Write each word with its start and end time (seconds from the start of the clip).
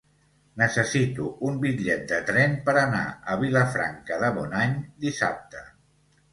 Necessito 0.61 1.27
un 1.49 1.59
bitllet 1.65 2.01
de 2.13 2.19
tren 2.31 2.57
per 2.71 2.75
anar 2.85 3.03
a 3.35 3.37
Vilafranca 3.45 4.21
de 4.27 4.35
Bonany 4.41 4.77
dissabte. 5.07 5.67